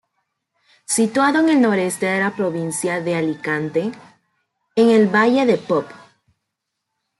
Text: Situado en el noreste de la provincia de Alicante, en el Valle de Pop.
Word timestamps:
Situado 0.85 1.37
en 1.41 1.49
el 1.49 1.61
noreste 1.61 2.07
de 2.07 2.19
la 2.21 2.35
provincia 2.35 3.01
de 3.01 3.15
Alicante, 3.17 3.91
en 4.75 4.89
el 4.89 5.07
Valle 5.09 5.45
de 5.45 5.57
Pop. 5.59 5.85